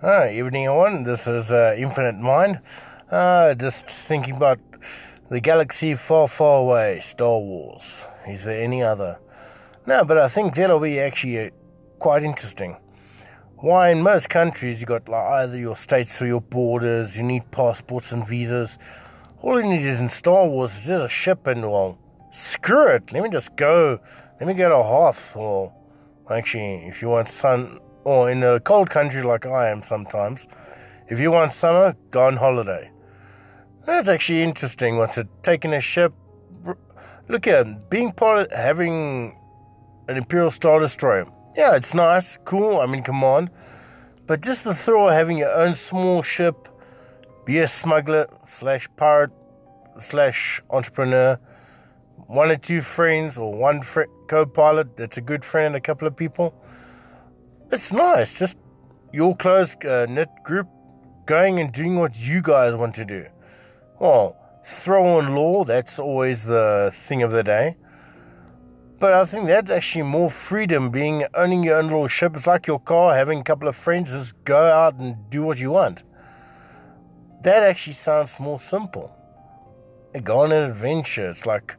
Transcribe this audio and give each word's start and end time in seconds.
Hi, 0.00 0.30
evening 0.30 0.66
everyone. 0.66 1.02
This 1.02 1.26
is 1.26 1.50
uh, 1.50 1.74
Infinite 1.76 2.20
Mind. 2.20 2.60
Uh, 3.10 3.52
just 3.54 3.84
thinking 3.84 4.36
about 4.36 4.60
the 5.28 5.40
galaxy 5.40 5.96
far, 5.96 6.28
far 6.28 6.60
away, 6.60 7.00
Star 7.00 7.40
Wars. 7.40 8.04
Is 8.28 8.44
there 8.44 8.62
any 8.62 8.80
other? 8.80 9.18
No, 9.86 10.04
but 10.04 10.16
I 10.16 10.28
think 10.28 10.54
that'll 10.54 10.78
be 10.78 11.00
actually 11.00 11.46
uh, 11.46 11.50
quite 11.98 12.22
interesting. 12.22 12.76
Why, 13.56 13.88
in 13.90 14.00
most 14.00 14.30
countries, 14.30 14.80
you 14.80 14.86
got 14.86 15.08
like, 15.08 15.20
either 15.20 15.56
your 15.56 15.74
states 15.74 16.22
or 16.22 16.26
your 16.28 16.42
borders, 16.42 17.16
you 17.16 17.24
need 17.24 17.50
passports 17.50 18.12
and 18.12 18.24
visas. 18.24 18.78
All 19.42 19.60
you 19.60 19.68
need 19.68 19.82
is 19.82 19.98
in 19.98 20.08
Star 20.08 20.46
Wars 20.46 20.76
is 20.76 20.86
just 20.86 21.06
a 21.06 21.08
ship 21.08 21.48
and, 21.48 21.68
well, 21.68 21.98
screw 22.30 22.86
it. 22.86 23.12
Let 23.12 23.24
me 23.24 23.30
just 23.30 23.56
go. 23.56 23.98
Let 24.38 24.46
me 24.46 24.54
go 24.54 24.68
to 24.68 24.76
Hoth, 24.76 25.34
or 25.34 25.72
actually, 26.30 26.86
if 26.86 27.02
you 27.02 27.08
want 27.08 27.26
sun 27.26 27.80
or 28.08 28.30
in 28.30 28.42
a 28.42 28.58
cold 28.58 28.88
country 28.88 29.22
like 29.22 29.44
I 29.44 29.68
am 29.68 29.82
sometimes, 29.82 30.46
if 31.08 31.20
you 31.20 31.30
want 31.30 31.52
summer, 31.52 31.94
go 32.10 32.22
on 32.24 32.36
holiday. 32.38 32.90
That's 33.84 34.08
actually 34.08 34.42
interesting. 34.42 34.96
What's 34.96 35.18
it? 35.18 35.28
Taking 35.42 35.74
a 35.74 35.80
ship. 35.82 36.14
Look 37.28 37.46
at 37.46 37.90
being 37.90 38.12
part 38.12 38.38
of 38.38 38.50
having 38.50 39.36
an 40.08 40.16
Imperial 40.16 40.50
Star 40.50 40.80
Destroyer. 40.80 41.26
Yeah, 41.54 41.76
it's 41.76 41.92
nice, 41.92 42.38
cool. 42.46 42.80
I 42.80 42.86
mean, 42.86 43.02
come 43.02 43.22
on. 43.22 43.50
But 44.26 44.40
just 44.40 44.64
the 44.64 44.74
thrill 44.74 45.08
of 45.08 45.12
having 45.12 45.36
your 45.36 45.52
own 45.52 45.74
small 45.74 46.22
ship, 46.22 46.66
be 47.44 47.58
a 47.58 47.68
smuggler 47.68 48.26
slash 48.46 48.88
pirate 48.96 49.32
slash 50.00 50.62
entrepreneur, 50.70 51.38
one 52.26 52.50
or 52.50 52.56
two 52.56 52.80
friends 52.80 53.36
or 53.36 53.52
one 53.52 53.82
fr- 53.82 54.12
co-pilot 54.28 54.96
that's 54.96 55.18
a 55.18 55.20
good 55.20 55.44
friend, 55.44 55.76
a 55.76 55.80
couple 55.80 56.08
of 56.08 56.16
people 56.16 56.54
it's 57.70 57.92
nice. 57.92 58.38
Just 58.38 58.58
your 59.12 59.36
close 59.36 59.76
uh, 59.84 60.06
knit 60.08 60.28
group 60.44 60.68
going 61.26 61.60
and 61.60 61.72
doing 61.72 61.96
what 61.96 62.16
you 62.18 62.40
guys 62.42 62.74
want 62.74 62.94
to 62.94 63.04
do. 63.04 63.26
Well, 64.00 64.36
throw 64.64 65.18
on 65.18 65.34
law, 65.34 65.64
that's 65.64 65.98
always 65.98 66.44
the 66.44 66.92
thing 67.06 67.22
of 67.22 67.32
the 67.32 67.42
day. 67.42 67.76
But 68.98 69.12
I 69.12 69.24
think 69.26 69.46
that's 69.46 69.70
actually 69.70 70.02
more 70.02 70.30
freedom, 70.30 70.90
being 70.90 71.24
owning 71.34 71.62
your 71.62 71.78
own 71.78 71.86
little 71.86 72.08
ship. 72.08 72.34
It's 72.34 72.46
like 72.46 72.66
your 72.66 72.80
car, 72.80 73.14
having 73.14 73.40
a 73.40 73.44
couple 73.44 73.68
of 73.68 73.76
friends, 73.76 74.10
just 74.10 74.42
go 74.44 74.58
out 74.58 74.94
and 74.94 75.16
do 75.30 75.42
what 75.42 75.58
you 75.58 75.70
want. 75.70 76.02
That 77.42 77.62
actually 77.62 77.92
sounds 77.92 78.40
more 78.40 78.58
simple. 78.58 79.14
Go 80.24 80.40
on 80.40 80.50
an 80.50 80.68
adventure. 80.68 81.28
It's 81.28 81.46
like 81.46 81.76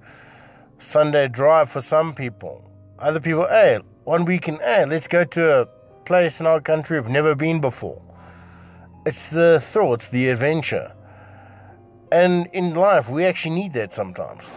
Sunday 0.78 1.28
drive 1.28 1.70
for 1.70 1.82
some 1.82 2.14
people. 2.14 2.64
Other 2.98 3.20
people, 3.20 3.48
hey, 3.48 3.80
one 4.06 4.24
weekend, 4.24 4.60
hey, 4.60 4.86
let's 4.86 5.08
go 5.08 5.26
to 5.26 5.62
a 5.62 5.68
place 6.10 6.40
in 6.40 6.48
our 6.48 6.60
country 6.60 7.00
we've 7.00 7.08
never 7.08 7.36
been 7.36 7.62
before. 7.62 8.02
It's 9.06 9.30
the 9.30 9.60
thrill, 9.62 9.94
it's 9.94 10.08
the 10.08 10.30
adventure. 10.30 10.92
And 12.12 12.48
in 12.52 12.74
life, 12.74 13.10
we 13.10 13.26
actually 13.26 13.54
need 13.54 13.74
that 13.74 13.94
sometimes. 13.94 14.50